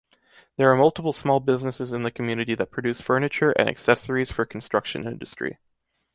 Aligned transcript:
There 0.57 0.71
are 0.71 0.75
multiple 0.75 1.13
small 1.13 1.39
business 1.39 1.79
in 1.91 2.01
the 2.01 2.09
community 2.09 2.55
that 2.55 2.71
produce 2.71 2.99
furniture 2.99 3.51
and 3.51 3.69
accessories 3.69 4.31
for 4.31 4.45
construction 4.45 5.05
industry. 5.05 5.59